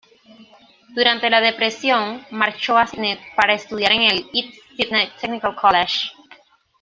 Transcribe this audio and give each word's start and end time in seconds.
Durante 0.95 1.29
la 1.29 1.41
depresión, 1.41 2.25
marchó 2.31 2.75
a 2.75 2.87
Sídney 2.87 3.19
para 3.35 3.53
estudiar 3.53 3.91
en 3.91 4.01
el 4.01 4.27
East 4.33 4.55
Sydney 4.75 5.11
Technical 5.21 5.55
College. 5.55 6.09